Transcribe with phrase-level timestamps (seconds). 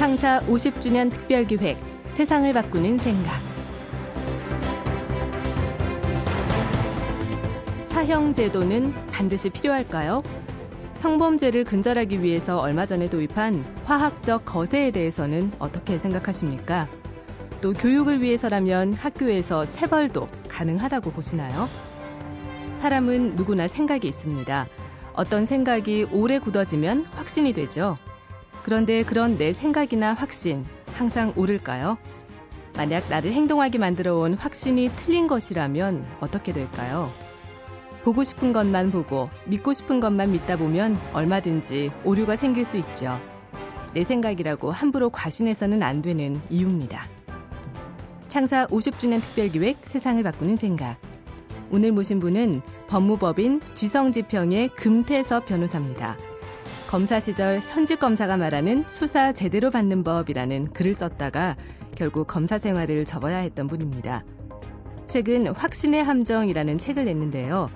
[0.00, 1.76] 창사 50주년 특별기획
[2.14, 3.38] 세상을 바꾸는 생각
[7.90, 10.22] 사형 제도는 반드시 필요할까요?
[10.94, 16.88] 성범죄를 근절하기 위해서 얼마 전에 도입한 화학적 거세에 대해서는 어떻게 생각하십니까?
[17.60, 21.68] 또 교육을 위해서라면 학교에서 체벌도 가능하다고 보시나요?
[22.80, 24.66] 사람은 누구나 생각이 있습니다.
[25.12, 27.98] 어떤 생각이 오래 굳어지면 확신이 되죠.
[28.62, 31.98] 그런데 그런 내 생각이나 확신 항상 옳을까요?
[32.76, 37.10] 만약 나를 행동하게 만들어 온 확신이 틀린 것이라면 어떻게 될까요?
[38.04, 43.20] 보고 싶은 것만 보고 믿고 싶은 것만 믿다 보면 얼마든지 오류가 생길 수 있죠.
[43.92, 47.04] 내 생각이라고 함부로 과신해서는 안 되는 이유입니다.
[48.28, 50.96] 창사 50주년 특별기획 세상을 바꾸는 생각.
[51.72, 56.16] 오늘 모신 분은 법무법인 지성지평의 금태섭 변호사입니다.
[56.90, 61.56] 검사 시절 현직 검사가 말하는 수사 제대로 받는 법이라는 글을 썼다가
[61.94, 64.24] 결국 검사 생활을 접어야 했던 분입니다.
[65.06, 67.68] 최근 확신의 함정이라는 책을 냈는데요.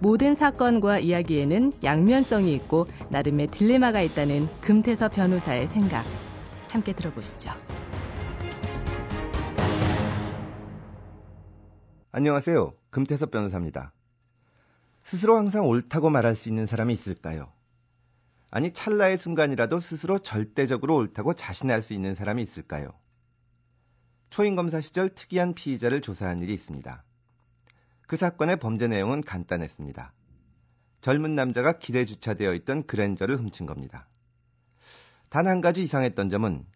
[0.00, 6.02] 모든 사건과 이야기에는 양면성이 있고 나름의 딜레마가 있다는 금태섭 변호사의 생각.
[6.70, 7.50] 함께 들어보시죠.
[12.10, 12.72] 안녕하세요.
[12.88, 13.92] 금태섭 변호사입니다.
[15.04, 17.52] 스스로 항상 옳다고 말할 수 있는 사람이 있을까요?
[18.54, 22.92] 아니, 찰나의 순간이라도 스스로 절대적으로 옳다고 자신할 수 있는 사람이 있을까요?
[24.28, 27.02] 초임검사 시절 특이한 피의자를 조사한 일이 있습니다.
[28.06, 30.12] 그 사건의 범죄 내용은 간단했습니다.
[31.00, 34.06] 젊은 남자가 길에 주차되어 있던 그랜저를 훔친 겁니다.
[35.30, 36.66] 단 한 가지 이상했던 점은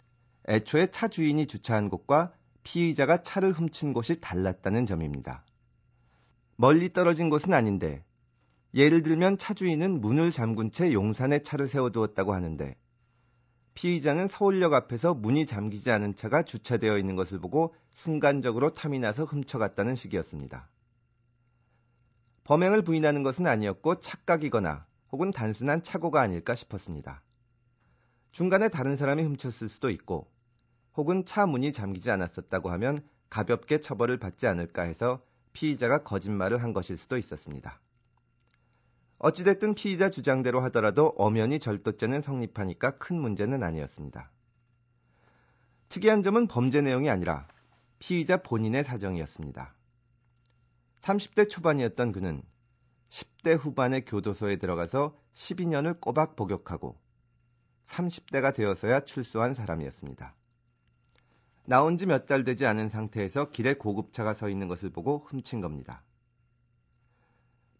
[0.48, 2.32] 애초에 차 주인이 주차한 곳과
[2.62, 5.44] 피의자가 차를 훔친 곳이 달랐다는 점입니다.
[6.56, 8.02] 멀리 떨어진 곳은 아닌데
[8.76, 12.76] 예를 들면 차 주인은 문을 잠근 채 용산에 차를 세워두었다고 하는데
[13.72, 19.96] 피의자는 서울역 앞에서 문이 잠기지 않은 차가 주차되어 있는 것을 보고 순간적으로 탐이 나서 훔쳐갔다는
[19.96, 20.68] 식이었습니다.
[22.44, 27.22] 범행을 부인하는 것은 아니었고 착각이거나 혹은 단순한 착오가 아닐까 싶었습니다.
[28.30, 30.30] 중간에 다른 사람이 훔쳤을 수도 있고
[30.98, 35.22] 혹은 차 문이 잠기지 않았었다고 하면 가볍게 처벌을 받지 않을까 해서
[35.54, 37.80] 피의자가 거짓말을 한 것일 수도 있었습니다.
[39.18, 44.30] 어찌됐든 피의자 주장대로 하더라도 엄연히 절도죄는 성립하니까 큰 문제는 아니었습니다.
[45.88, 47.46] 특이한 점은 범죄 내용이 아니라
[47.98, 49.74] 피의자 본인의 사정이었습니다.
[51.00, 52.42] 30대 초반이었던 그는
[53.08, 56.98] 10대 후반의 교도소에 들어가서 12년을 꼬박 복역하고
[57.86, 60.34] 30대가 되어서야 출소한 사람이었습니다.
[61.64, 66.02] 나온 지 몇 달 되지 않은 상태에서 길에 고급차가 서 있는 것을 보고 훔친 겁니다.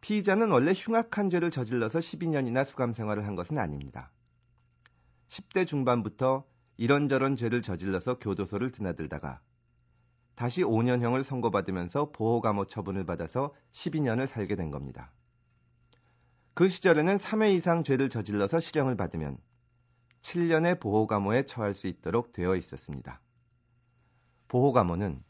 [0.06, 4.12] 피의자는 원래 흉악한 죄를 저질러서 12년이나 수감 생활을 한 것은 아닙니다.
[5.26, 6.44] 10대 중반부터
[6.76, 9.40] 이런저런 죄를 저질러서 교도소를 드나들다가
[10.36, 15.12] 다시 5년형을 선고받으면서 보호감호 처분을 받아서 12년을 살게 된 겁니다.
[16.54, 19.38] 그 시절에는 3회 이상 죄를 저질러서 실형을 받으면
[20.22, 23.20] 7년의 보호감호에 처할 수 있도록 되어 있었습니다.
[24.46, 25.24] 보호감호는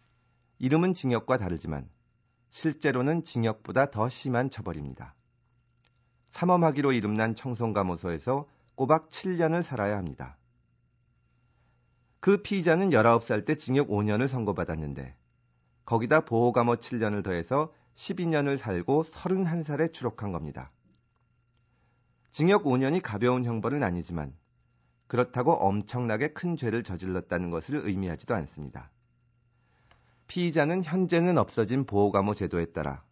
[0.59, 1.89] 이름은 징역과 다르지만
[2.51, 5.15] 실제로는 징역보다 더 심한 처벌입니다.
[6.31, 10.37] 삼엄하기로 이름난 청송감호소에서 꼬박 7년을 살아야 합니다.
[12.21, 15.15] 그 피의자는 19살 때 징역 5년을 선고받았는데
[15.85, 20.71] 거기다 보호감호 7년을 더해서 12년을 살고 31살에 추록한 겁니다.
[22.33, 24.35] 징역 5년이 가벼운 형벌은 아니지만
[25.07, 28.91] 그렇다고 엄청나게 큰 죄를 저질렀다는 것을 의미하지도 않습니다.
[30.27, 33.05] 피의자는 현재는 없어진 보호감호 제도에 따라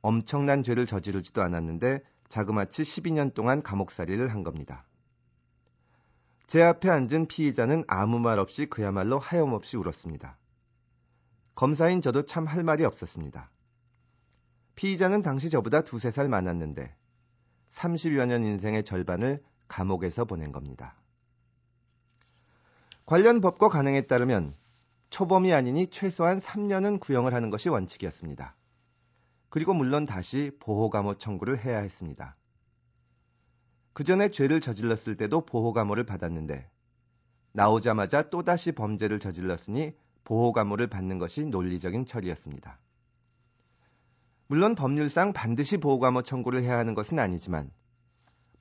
[0.00, 4.86] 엄청난 죄를 저지르지도 않았는데 자그마치 12년 동안 감옥살이를 한 겁니다.
[6.46, 10.38] 제 앞에 앉은 피의자는 아무 말 없이 그야말로 하염없이 울었습니다.
[11.54, 13.50] 검사인 저도 참 할 말이 없었습니다.
[14.74, 16.96] 피의자는 당시 저보다 두세 살 많았는데
[17.70, 20.96] 30여 년 인생의 절반을 감옥에서 보낸 겁니다.
[23.06, 24.54] 관련 법과 관행에 따르면
[25.12, 28.56] 초범이 아니니 최소한 3년은 구형을 하는 것이 원칙이었습니다.
[29.50, 32.34] 그리고 물론 다시 보호감호 청구를 해야 했습니다.
[33.92, 36.66] 그 전에 죄를 저질렀을 때도 보호감호를 받았는데
[37.52, 39.92] 나오자마자 또다시 범죄를 저질렀으니
[40.24, 42.78] 보호감호를 받는 것이 논리적인 처리였습니다.
[44.46, 47.70] 물론 법률상 반드시 보호감호 청구를 해야 하는 것은 아니지만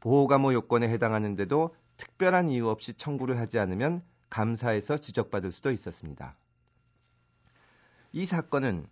[0.01, 6.35] 보호감호 요건에 해당하는데도 특별한 이유 없이 청구를 하지 않으면 감사에서 지적받을 수도 있었습니다.
[8.13, 8.87] 이 사건은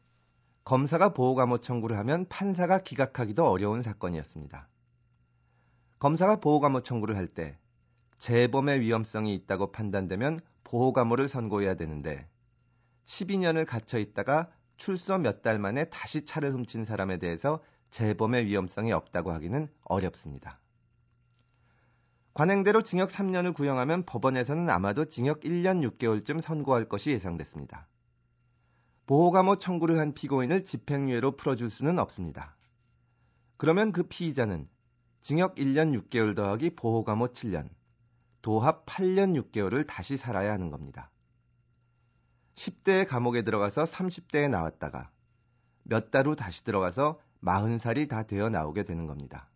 [0.63, 4.69] 검사가 보호감호 청구를 하면 판사가 기각하기도 어려운 사건이었습니다.
[5.99, 7.57] 검사가 보호감호 청구를 할 때
[8.19, 12.29] 재범의 위험성이 있다고 판단되면 보호감호를 선고해야 되는데
[13.05, 17.61] 12년을 갇혀 있다가 출소 몇 달 만에 다시 차를 훔친 사람에 대해서
[17.91, 20.59] 재범의 위험성이 없다고 하기는 어렵습니다.
[22.33, 27.87] 관행대로 징역 3년을 구형하면 법원에서는 아마도 징역 1년 6개월쯤 선고할 것이 예상됐습니다.
[29.09, 32.55] 보호감호 청구를 한 피고인을 집행유예로 풀어줄 수는 없습니다.
[33.57, 34.69] 그러면 그 피의자는
[35.19, 37.69] 징역 1년 6개월 더하기 보호감호 7년,
[38.43, 41.09] 도합 8년 6개월을 다시 살아야 하는 겁니다.
[42.53, 45.09] 10대에 감옥에 들어가서 30대에 나왔다가
[45.81, 49.49] 몇 달 후 다시 들어가서 40살이 다 되어 나오게 되는 겁니다.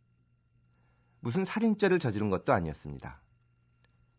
[1.19, 3.21] 무슨 살인죄를 저지른 것도 아니었습니다.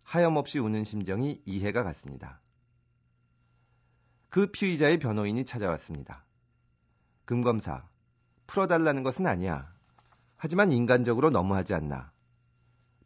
[0.05, 2.41] 하염없이 우는 심정이 이해가 갔습니다.
[4.35, 6.25] 그 피의자의 변호인이 찾아왔습니다.
[7.25, 7.89] 금 검사,
[8.49, 9.73] 풀어달라는 것은 아니야.
[10.35, 12.11] 하지만 인간적으로 너무하지 않나.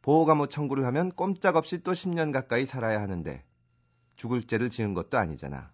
[0.01, 3.45] 보호감호 청구를 하면 꼼짝없이 또 10년 가까이 살아야 하는데
[4.17, 5.71] 죽을 죄를 지은 것도 아니잖아.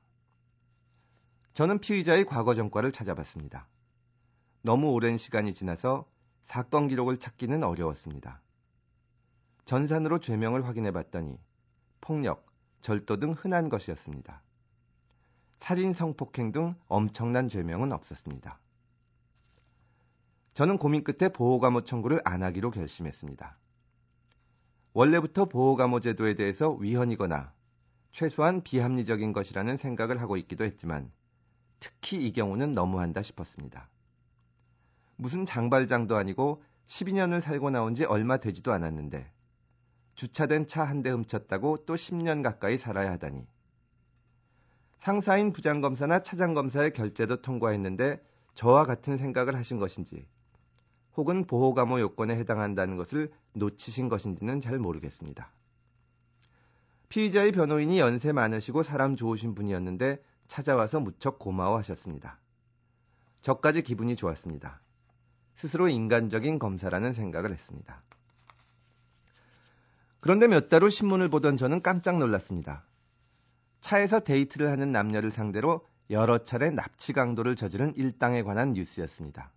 [1.53, 3.69] 저는 피의자의 과거 전과를 찾아봤습니다.
[4.63, 6.11] 너무 오랜 시간이 지나서
[6.43, 8.43] 사건 기록을 찾기는 어려웠습니다.
[9.67, 11.39] 전산으로 죄명을 확인해 봤더니
[12.01, 12.45] 폭력,
[12.81, 14.43] 절도 등 흔한 것이었습니다.
[15.57, 18.61] 살인, 성폭행 등 엄청난 죄명은 없었습니다.
[20.55, 23.59] 저는 고민 끝에 보호감호 청구를 안 하기로 결심했습니다.
[24.93, 27.53] 원래부터 보호감호 제도에 대해서 위헌이거나
[28.13, 31.11] 최소한 비합리적인 것이라는 생각을 하고 있기도 했지만
[31.81, 33.89] 특히 이 경우는 너무한다 싶었습니다.
[35.17, 39.33] 무슨 장발장도 아니고 12년을 살고 나온 지 얼마 되지도 않았는데
[40.15, 43.49] 주차된 차 한 대 훔쳤다고 또 10년 가까이 살아야 하다니.
[44.99, 48.23] 상사인 부장검사나 차장검사의 결재도 통과했는데
[48.55, 50.27] 저와 같은 생각을 하신 것인지
[51.17, 55.51] 혹은 보호감호 요건에 해당한다는 것을 놓치신 것인지는 잘 모르겠습니다.
[57.09, 62.41] 피의자의 변호인이 연세 많으시고 사람 좋으신 분이었는데 찾아와서 무척 고마워하셨습니다.
[63.43, 64.81] 저까지 기분이 좋았습니다.
[65.55, 68.03] 스스로 인간적인 검사라는 생각을 했습니다.
[70.21, 72.85] 그런데 몇 달 후 신문을 보던 저는 깜짝 놀랐습니다.
[73.85, 79.53] 차에서 데이트를 하는 남녀를 상대로 여러 차례 납치 강도를 저지른 일당에 관한 뉴스였습니다.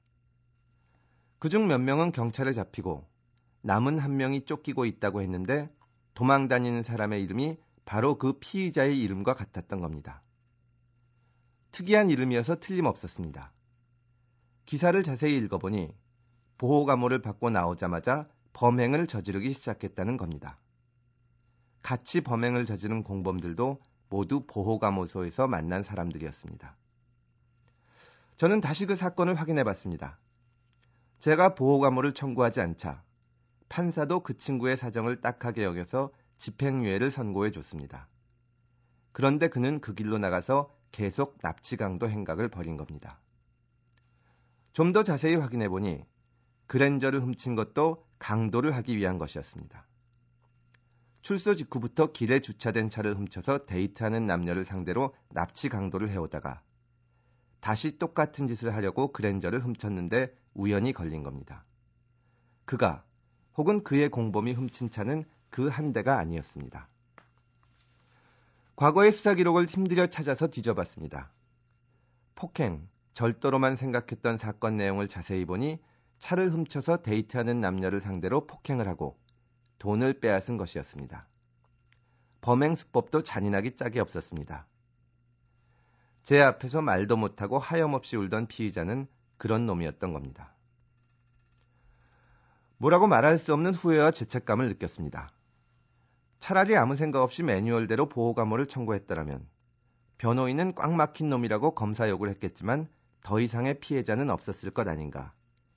[1.40, 3.08] 그중 몇 명은 경찰에 잡히고
[3.62, 5.74] 남은 한 명이 쫓기고 있다고 했는데
[6.14, 10.22] 도망 다니는 사람의 이름이 바로 그 피의자의 이름과 같았던 겁니다.
[11.72, 13.54] 특이한 이름이어서 틀림없었습니다.
[14.66, 15.96] 기사를 자세히 읽어보니
[16.58, 20.60] 보호감호를 받고 나오자마자 범행을 저지르기 시작했다는 겁니다.
[21.82, 26.76] 같이 범행을 저지른 공범들도 모두 보호감호소에서 만난 사람들이었습니다.
[28.38, 30.20] 저는 다시 그 사건을 확인해 봤습니다.
[31.20, 33.04] 제가 보호감호를 청구하지 않자
[33.70, 38.08] 판사도 그 친구의 사정을 딱하게 여겨서 집행유예를 선고해 줬습니다.
[39.12, 43.20] 그런데 그는 그 길로 나가서 계속 납치강도 행각을 벌인 겁니다.
[44.74, 46.06] 좀 더 자세히 확인해 보니
[46.68, 49.86] 그랜저를 훔친 것도 강도를 하기 위한 것이었습니다.
[51.28, 56.62] 출소 직후부터 길에 주차된 차를 훔쳐서 데이트하는 남녀를 상대로 납치 강도를 해오다가
[57.60, 61.66] 다시 똑같은 짓을 하려고 그랜저를 훔쳤는데 우연히 걸린 겁니다.
[62.64, 63.04] 그가
[63.58, 66.88] 혹은 그의 공범이 훔친 차는 그 한 대가 아니었습니다.
[68.78, 71.34] 과거의 수사 기록을 힘들여 찾아서 뒤져봤습니다.
[72.36, 75.80] 폭행, 절도로만 생각했던 사건 내용을 자세히 보니
[76.20, 79.20] 차를 훔쳐서 데이트하는 남녀를 상대로 폭행을 하고
[79.80, 81.28] 돈을 빼앗은 것이었습니다.
[82.42, 84.68] 범행 수법도 잔인하기 짝이 없었습니다.
[86.24, 89.08] 제 앞에서 말도 못하고 하염없이 울던 피의자는
[89.38, 90.54] 그런 놈이었던 겁니다.
[92.78, 95.32] 뭐라고 말할 수 없는 후회와 죄책감을 느꼈습니다.
[96.40, 99.48] 차라리 아무 생각 없이 매뉴얼대로 보호감호를 청구했더라면
[100.18, 102.88] 변호인은 꽉 막힌 놈이라고 검사 욕을 했겠지만
[103.22, 105.34] 더 이상의 피해자는 없었을 것 아닌가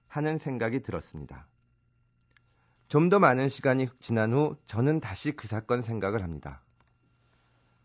[0.09, 1.47] 하는 생각이 들었습니다.
[2.90, 6.61] 좀 더 많은 시간이 지난 후 저는 다시 그 사건 생각을 합니다.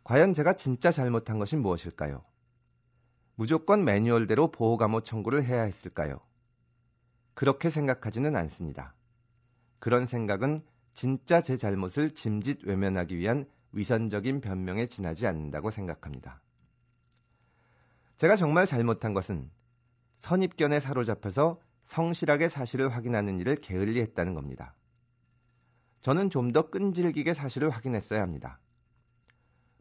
[0.03, 2.25] 과연 제가 진짜 잘못한 것이 무엇일까요?
[3.35, 6.19] 무조건 매뉴얼대로 보호감호 청구를 해야 했을까요?
[7.35, 8.95] 그렇게 생각하지는 않습니다.
[9.77, 10.63] 그런 생각은
[10.95, 16.41] 진짜 제 잘못을 짐짓 외면하기 위한 위선적인 변명에 지나지 않는다고 생각합니다.
[18.17, 19.51] 제가 정말 잘못한 것은
[20.17, 24.73] 선입견에 사로잡혀서 성실하게 사실을 확인하는 일을 게을리 했다는 겁니다.
[26.05, 28.59] 저는 좀 더 끈질기게 사실을 확인했어야 합니다.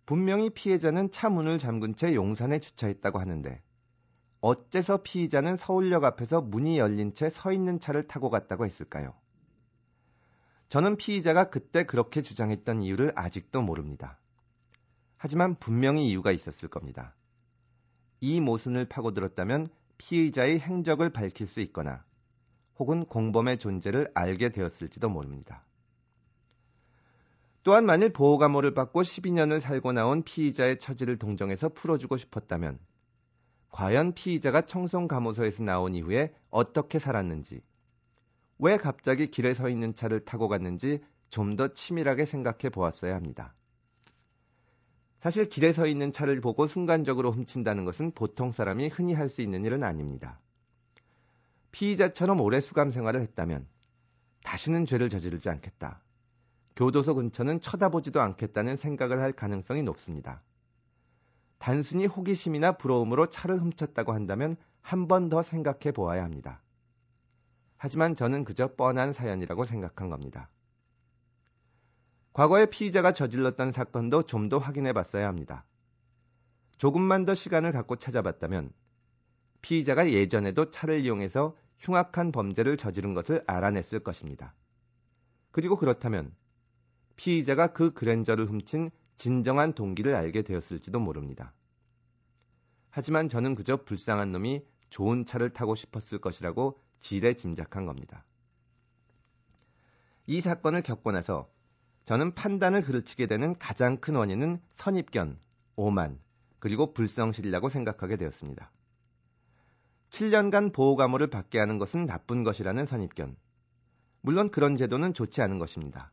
[0.07, 3.61] 분명히 피해자는 차 문을 잠근 채 용산에 주차했다고 하는데
[4.41, 9.13] 어째서 피의자는 서울역 앞에서 문이 열린 채 서 있는 차를 타고 갔다고 했을까요?
[10.71, 14.19] 저는 피의자가 그때 그렇게 주장했던 이유를 아직도 모릅니다.
[15.19, 17.15] 하지만 분명히 이유가 있었을 겁니다.
[18.23, 19.67] 이 모순을 파고들었다면
[19.99, 22.03] 피의자의 행적을 밝힐 수 있거나
[22.79, 25.67] 혹은 공범의 존재를 알게 되었을지도 모릅니다.
[27.65, 32.79] 또한 만일 보호감호를 받고 12년을 살고 나온 피의자의 처지를 동정해서 풀어주고 싶었다면
[33.71, 37.63] 과연 피의자가 청송감호소에서 나온 이후에 어떻게 살았는지
[38.59, 43.55] 왜 갑자기 길에 서 있는 차를 타고 갔는지 좀 더 치밀하게 생각해 보았어야 합니다.
[45.19, 49.65] 사실 길에 서 있는 차를 보고 순간적으로 훔친다는 것은 보통 사람이 흔히 할 수 있는
[49.65, 50.39] 일은 아닙니다.
[51.73, 53.67] 피의자처럼 오래 수감 생활을 했다면
[54.45, 56.05] 다시는 죄를 저지르지 않겠다.
[56.77, 60.43] 교도소 근처는 쳐다보지도 않겠다는 생각을 할 가능성이 높습니다.
[61.59, 66.61] 단순히 호기심이나 부러움으로 차를 훔쳤다고 한다면 한 번 더 생각해 보아야 합니다.
[67.77, 70.51] 하지만 저는 그저 뻔한 사연이라고 생각한 겁니다.
[72.33, 75.65] 과거에 피의자가 저질렀던 사건도 좀 더 확인해 봤어야 합니다.
[76.77, 78.73] 조금만 더 시간을 갖고 찾아봤다면
[79.63, 84.55] 피의자가 예전에도 차를 이용해서 흉악한 범죄를 저지른 것을 알아냈을 것입니다.
[85.51, 86.35] 그리고 그렇다면
[87.17, 91.53] 피의자가 그 그랜저를 훔친 진정한 동기를 알게 되었을지도 모릅니다.
[92.91, 98.25] 하지만 저는 그저 불쌍한 놈이 좋은 차를 타고 싶었을 것이라고 지레 짐작한 겁니다.
[100.27, 101.51] 이 사건을 겪고 나서
[102.05, 105.39] 저는 판단을 그르치게 되는 가장 큰 원인은 선입견,
[105.77, 106.19] 오만,
[106.59, 108.71] 그리고 불성실이라고 생각하게 되었습니다.
[110.11, 113.37] 7년간 보호감호를 받게 하는 것은 나쁜 것이라는 선입견.
[114.21, 116.13] 물론 그런 제도는 좋지 않은 것입니다.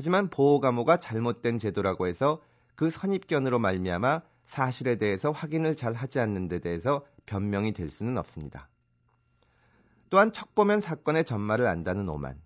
[0.00, 2.40] 하지만 보호감호가 잘못된 제도라고 해서
[2.74, 8.70] 그 선입견으로 말미암아 사실에 대해서 확인을 잘 하지 않는 데 대해서 변명이 될 수는 없습니다.
[10.08, 12.40] 또한 척 보면 사건의 전말을 안다는 오만.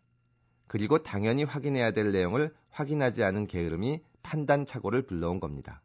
[0.67, 5.81] 그리고 당연히 확인해야 될 내용을 확인하지 않은 게으름이 판단 착오를 불러온 겁니다.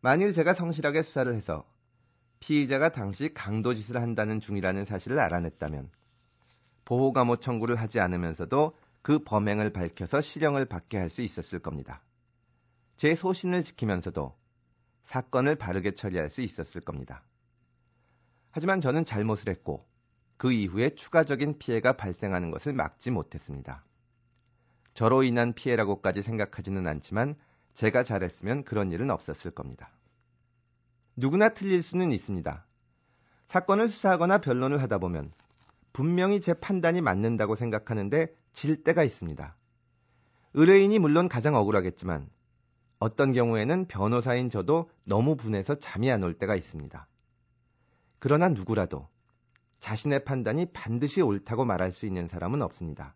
[0.00, 1.64] 만일 제가 성실하게 수사를 해서
[2.40, 5.88] 피의자가 당시 강도짓을 한다는 중이라는 사실을 알아냈다면
[6.84, 8.74] 보호감호 청구를 하지 않으면서도
[9.06, 12.02] 그 범행을 밝혀서 실형을 받게 할 수 있었을 겁니다.
[12.96, 14.36] 제 소신을 지키면서도
[15.04, 17.22] 사건을 바르게 처리할 수 있었을 겁니다.
[18.50, 19.86] 하지만 저는 잘못을 했고
[20.36, 23.84] 그 이후에 추가적인 피해가 발생하는 것을 막지 못했습니다.
[24.92, 27.36] 저로 인한 피해라고까지 생각하지는 않지만
[27.74, 29.88] 제가 잘했으면 그런 일은 없었을 겁니다.
[31.14, 32.66] 누구나 틀릴 수는 있습니다.
[33.46, 35.32] 사건을 수사하거나 변론을 하다 보면
[35.96, 39.56] 분명히 제 판단이 맞는다고 생각하는데 질 때가 있습니다.
[40.52, 42.28] 의뢰인이 물론 가장 억울하겠지만
[42.98, 47.08] 어떤 경우에는 변호사인 저도 너무 분해서 잠이 안 올 때가 있습니다.
[48.18, 49.08] 그러나 누구라도
[49.80, 53.14] 자신의 판단이 반드시 옳다고 말할 수 있는 사람은 없습니다.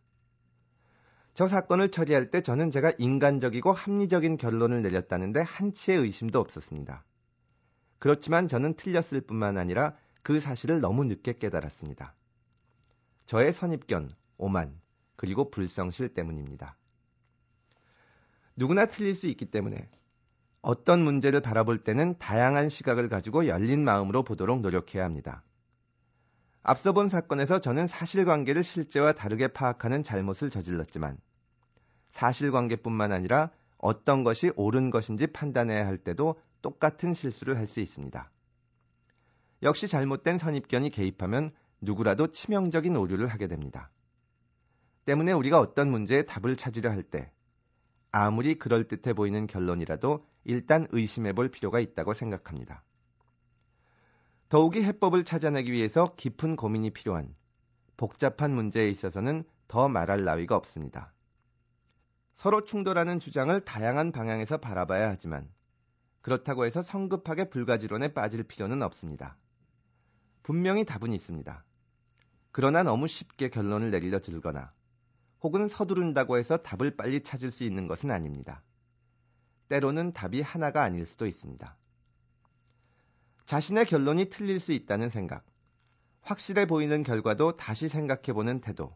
[1.34, 7.04] 저 사건을 처리할 때 저는 제가 인간적이고 합리적인 결론을 내렸다는데 한치의 의심도 없었습니다.
[7.98, 12.14] 그렇지만 저는 틀렸을 뿐만 아니라 그 사실을 너무 늦게 깨달았습니다.
[13.30, 14.80] 저의 선입견, 오만,
[15.14, 16.76] 그리고 불성실 때문입니다.
[18.56, 19.88] 누구나 틀릴 수 있기 때문에
[20.62, 25.44] 어떤 문제를 바라볼 때는 다양한 시각을 가지고 열린 마음으로 보도록 노력해야 합니다.
[26.64, 31.16] 앞서 본 사건에서 저는 사실관계를 실제와 다르게 파악하는 잘못을 저질렀지만
[32.10, 38.28] 사실관계뿐만 아니라 어떤 것이 옳은 것인지 판단해야 할 때도 똑같은 실수를 할 수 있습니다.
[39.62, 43.90] 역시 잘못된 선입견이 개입하면 누구라도 치명적인 오류를 하게 됩니다.
[45.04, 47.32] 때문에 우리가 어떤 문제에 답을 찾으려 할 때
[48.12, 52.84] 아무리 그럴듯해 보이는 결론이라도 일단 의심해 볼 필요가 있다고 생각합니다.
[54.48, 57.34] 더욱이 해법을 찾아내기 위해서 깊은 고민이 필요한
[57.96, 61.12] 복잡한 문제에 있어서는 더 말할 나위가 없습니다.
[62.34, 65.48] 서로 충돌하는 주장을 다양한 방향에서 바라봐야 하지만
[66.20, 69.36] 그렇다고 해서 성급하게 불가지론에 빠질 필요는 없습니다.
[70.42, 71.64] 분명히 답은 있습니다.
[72.52, 74.72] 그러나 너무 쉽게 결론을 내리려 들거나
[75.42, 78.62] 혹은 서두른다고 해서 답을 빨리 찾을 수 있는 것은 아닙니다.
[79.68, 81.76] 때로는 답이 하나가 아닐 수도 있습니다.
[83.46, 85.44] 자신의 결론이 틀릴 수 있다는 생각,
[86.22, 88.94] 확실해 보이는 결과도 다시 생각해보는 태도.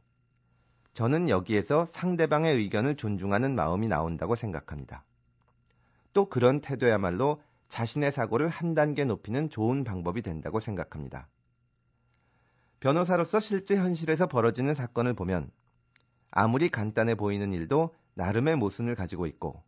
[0.92, 5.04] 저는 여기에서 상대방의 의견을 존중하는 마음이 나온다고 생각합니다.
[6.12, 11.28] 또 그런 태도야말로 자신의 사고를 한 단계 높이는 좋은 방법이 된다고 생각합니다.
[12.84, 15.50] 변호사로서 실제 현실에서 벌어지는 사건을 보면
[16.30, 19.62] 아무리 간단해 보이는 일도 나름의 모순을 가지고 있고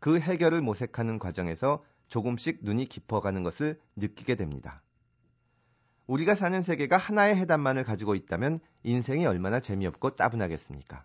[0.00, 4.82] 그 해결을 모색하는 과정에서 조금씩 눈이 깊어가는 것을 느끼게 됩니다.
[6.08, 11.04] 우리가 사는 세계가 하나의 해답만을 가지고 있다면 인생이 얼마나 재미없고 따분하겠습니까?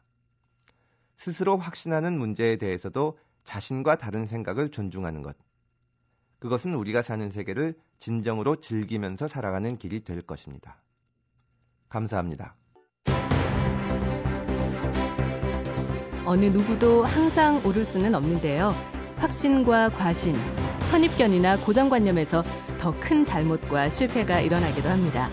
[1.15, 5.37] 스스로 확신하는 문제에 대해서도 자신과 다른 생각을 존중하는 것.
[6.39, 10.81] 그것은 우리가 사는 세계를 진정으로 즐기면서 살아가는 길이 될 것입니다.
[11.89, 12.55] 감사합니다.
[16.25, 18.75] 어느 누구도 항상 오를 수는 없는데요.
[19.17, 20.35] 확신과 과신,
[20.91, 22.43] 선입견이나 고정관념에서
[22.79, 25.29] 더 큰 잘못과 실패가 일어나기도 합니다.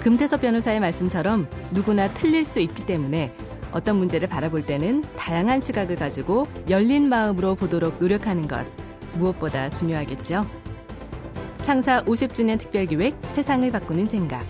[0.00, 3.34] 금태섭 변호사의 말씀처럼 누구나 틀릴 수 있기 때문에
[3.72, 8.66] 어떤 문제를 바라볼 때는 다양한 시각을 가지고 열린 마음으로 보도록 노력하는 것
[9.14, 10.42] 무엇보다 중요하겠죠.
[11.62, 14.44] 창사 50주년 특별기획 세상을 바꾸는 생각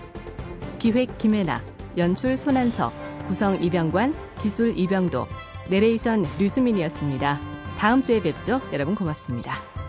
[0.81, 1.61] 기획 김혜나
[1.95, 2.91] 연출 손한석
[3.27, 5.27] 구성 이병관 기술 이병도
[5.69, 7.39] 내레이션 류수민이었습니다.
[7.77, 8.61] 다음 주에 뵙죠.
[8.73, 9.80] 여러분 고맙습니다.